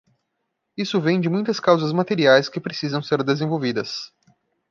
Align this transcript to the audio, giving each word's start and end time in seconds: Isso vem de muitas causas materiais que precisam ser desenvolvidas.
Isso 0.75 0.99
vem 0.99 1.21
de 1.21 1.29
muitas 1.29 1.59
causas 1.59 1.93
materiais 1.93 2.49
que 2.49 2.59
precisam 2.59 3.03
ser 3.03 3.21
desenvolvidas. 3.21 4.11